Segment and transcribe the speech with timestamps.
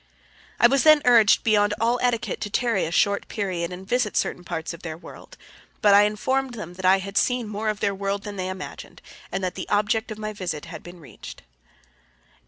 [0.59, 4.43] I was then urged beyond all etiquette to tarry a short period and visit certain
[4.43, 5.37] parts of their world.
[5.79, 8.99] But I informed them that I had seen more of their world than they imagined,
[9.31, 11.43] and that the object of my visit had been reached.